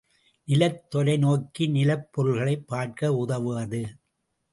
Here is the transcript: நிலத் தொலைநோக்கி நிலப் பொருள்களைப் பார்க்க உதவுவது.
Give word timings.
நிலத் 0.47 0.95
தொலைநோக்கி 0.95 1.69
நிலப் 1.69 2.13
பொருள்களைப் 2.13 2.67
பார்க்க 2.67 3.13
உதவுவது. 3.13 3.81